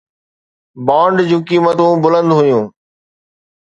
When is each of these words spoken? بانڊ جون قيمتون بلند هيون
بانڊ 0.85 1.15
جون 1.29 1.41
قيمتون 1.47 1.93
بلند 2.03 2.31
هيون 2.39 2.63